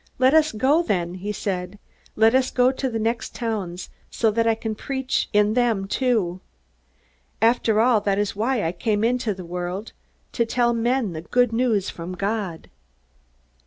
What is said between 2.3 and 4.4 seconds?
us go to the next towns, so